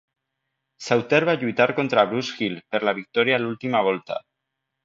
Sauter 0.85 1.19
va 1.29 1.35
lluitar 1.43 1.69
contra 1.81 2.07
Bruce 2.13 2.39
Hill 2.39 2.57
per 2.75 2.83
la 2.89 2.97
victòria 3.03 3.39
a 3.39 3.43
l"última 3.45 3.87
volta. 3.91 4.23